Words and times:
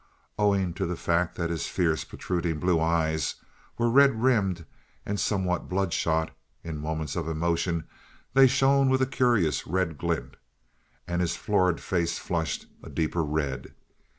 Owing 0.39 0.73
to 0.81 0.87
the 0.87 0.95
fact 0.95 1.35
that 1.35 1.51
his 1.51 1.67
fierce, 1.67 2.03
protruding 2.03 2.57
blue 2.59 2.79
eyes 2.79 3.35
were 3.77 3.87
red 3.87 4.19
rimmed 4.23 4.65
and 5.05 5.19
somewhat 5.19 5.69
bloodshot, 5.69 6.31
in 6.63 6.79
moments 6.79 7.15
of 7.15 7.27
emotion 7.27 7.83
they 8.33 8.47
shone 8.47 8.89
with 8.89 9.03
a 9.03 9.05
curious 9.05 9.67
red 9.67 9.99
glint, 9.99 10.37
and 11.07 11.21
his 11.21 11.35
florid 11.35 11.79
face 11.79 12.17
flushed 12.17 12.65
a 12.81 12.89
deeper 12.89 13.23
red. 13.23 13.75